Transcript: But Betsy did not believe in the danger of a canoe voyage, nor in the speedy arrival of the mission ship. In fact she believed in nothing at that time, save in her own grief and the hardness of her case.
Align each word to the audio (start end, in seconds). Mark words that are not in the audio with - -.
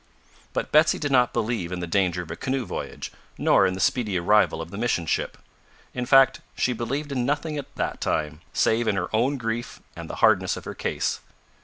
But 0.53 0.71
Betsy 0.71 0.97
did 0.97 1.11
not 1.11 1.31
believe 1.31 1.71
in 1.71 1.79
the 1.79 1.85
danger 1.85 2.23
of 2.23 2.31
a 2.31 2.35
canoe 2.35 2.65
voyage, 2.65 3.11
nor 3.37 3.67
in 3.67 3.75
the 3.75 3.79
speedy 3.79 4.17
arrival 4.17 4.59
of 4.59 4.71
the 4.71 4.77
mission 4.79 5.05
ship. 5.05 5.37
In 5.93 6.07
fact 6.07 6.41
she 6.57 6.73
believed 6.73 7.11
in 7.11 7.23
nothing 7.23 7.55
at 7.59 7.75
that 7.75 8.01
time, 8.01 8.41
save 8.51 8.87
in 8.87 8.95
her 8.95 9.15
own 9.15 9.37
grief 9.37 9.79
and 9.95 10.09
the 10.09 10.15
hardness 10.15 10.57
of 10.57 10.65
her 10.65 10.73
case. 10.73 11.19